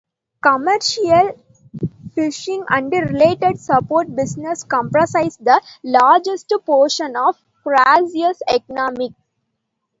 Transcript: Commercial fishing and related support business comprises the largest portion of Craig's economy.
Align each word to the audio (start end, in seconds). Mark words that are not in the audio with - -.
Commercial 0.41 1.37
fishing 2.15 2.65
and 2.67 2.91
related 2.91 3.59
support 3.59 4.15
business 4.15 4.63
comprises 4.63 5.37
the 5.37 5.61
largest 5.83 6.51
portion 6.65 7.15
of 7.15 7.35
Craig's 7.63 8.41
economy. 8.47 9.13